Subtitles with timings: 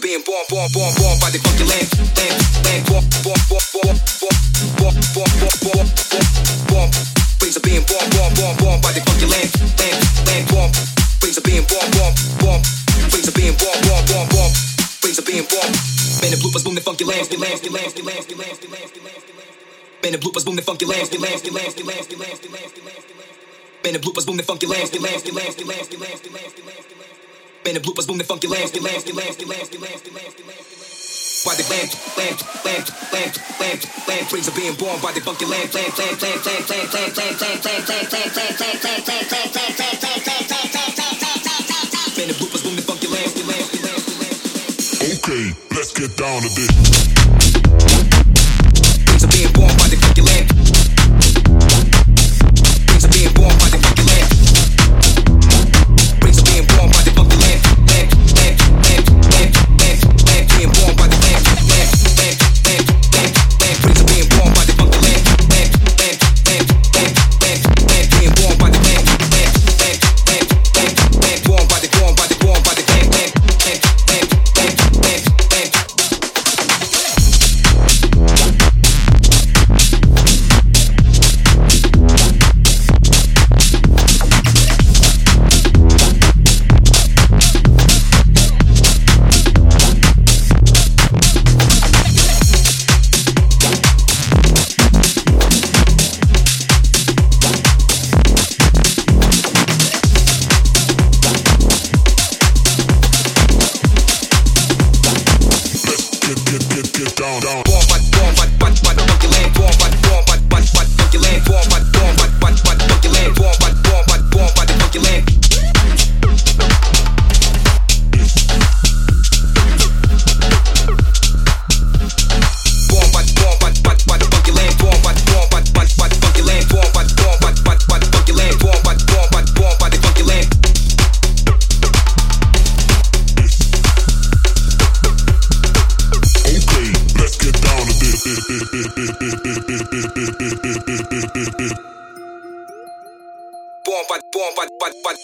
[0.00, 1.86] born, born, born born by the funky land,
[2.18, 2.34] land,
[2.66, 4.36] land, born, born, born, born, born,
[4.74, 5.88] born, born, born, born,
[6.66, 6.88] born,
[7.38, 10.70] ways of being born, born, born, born by the funky land, land, land, born,
[11.22, 12.60] ways of being born, born, born,
[13.14, 14.50] ways of being born, born, born, born,
[15.06, 15.70] ways of being born.
[16.18, 18.58] Man, the bloopers boom the funky lands, the lands, the lands, the lands, the lands,
[18.58, 19.22] the lands, the lands,
[20.10, 22.50] the bloopers boom the funky lands, the lands, the lands, the lands, the lands, the
[22.50, 25.88] lands, the lands, the bloopers boom the funky lands, the lands, the lands, the lands,
[25.88, 27.23] the lands, the lands, the lands,
[27.64, 30.02] Man, the bloopers boom the funky lands, the lands, the lands, the lands, the lands,
[30.04, 31.48] the lands, the lands.
[31.48, 35.48] Why the land, land, land, land, land, land, dreams of being born by the funky
[35.48, 38.84] land, land, land, land, land, land, land, land, land, land, land, land,
[42.20, 45.24] Man, the bloopers boom the funky lands, the lands, the lands, the lands.
[45.24, 46.93] Okay, let's get down to this.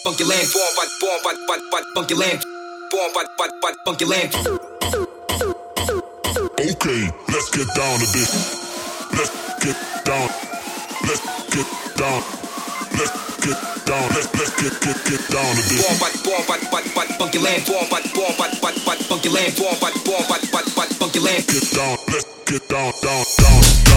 [0.03, 0.47] Funky land.
[0.53, 2.43] Born by, born by, by, by funky land.
[2.91, 4.35] Born by, by, by funky land.
[6.61, 8.31] Okay, let's get down to this.
[9.13, 9.31] Let's
[9.63, 10.29] get down.
[11.05, 11.21] Let's
[11.53, 11.67] get
[11.97, 12.21] down.
[12.97, 13.13] Let's
[13.45, 14.07] get down.
[14.09, 15.81] Let's let's get get get down to this.
[15.81, 17.65] Born by, born by, by, by funky land.
[17.65, 19.55] Born by, born by, by, by funky land.
[19.57, 21.45] Born by, born by, by, by funky land.
[21.47, 21.97] Get down.
[22.09, 23.90] Let's get down down down down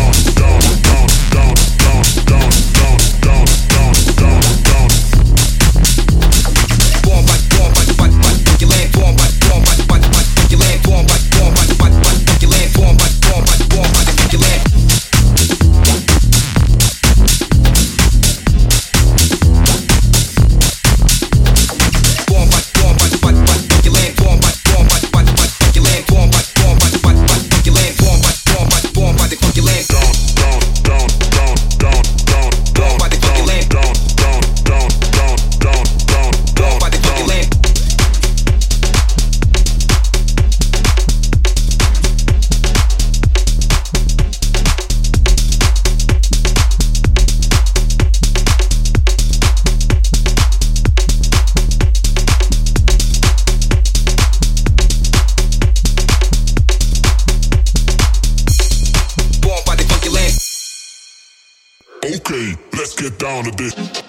[62.26, 64.03] Okay, let's get down to this.